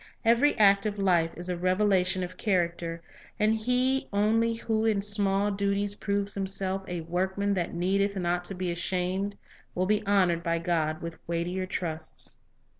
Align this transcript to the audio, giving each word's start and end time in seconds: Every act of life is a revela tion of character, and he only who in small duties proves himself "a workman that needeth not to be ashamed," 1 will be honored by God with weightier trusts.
Every 0.25 0.57
act 0.57 0.87
of 0.87 0.97
life 0.97 1.29
is 1.37 1.47
a 1.47 1.55
revela 1.55 2.03
tion 2.03 2.23
of 2.23 2.35
character, 2.35 3.03
and 3.39 3.53
he 3.53 4.07
only 4.11 4.55
who 4.55 4.83
in 4.83 4.99
small 5.03 5.51
duties 5.51 5.93
proves 5.93 6.33
himself 6.33 6.81
"a 6.87 7.01
workman 7.01 7.53
that 7.53 7.75
needeth 7.75 8.15
not 8.17 8.43
to 8.45 8.55
be 8.55 8.71
ashamed," 8.71 9.35
1 9.75 9.75
will 9.75 9.85
be 9.85 10.03
honored 10.07 10.41
by 10.41 10.57
God 10.57 11.03
with 11.03 11.19
weightier 11.27 11.67
trusts. 11.67 12.39